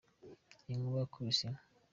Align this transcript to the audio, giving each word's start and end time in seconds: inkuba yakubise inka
inkuba 0.73 0.97
yakubise 1.01 1.41
inka 1.47 1.49